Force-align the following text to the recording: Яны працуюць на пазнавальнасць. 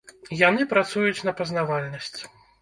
Яны 0.37 0.65
працуюць 0.71 1.25
на 1.27 1.35
пазнавальнасць. 1.43 2.19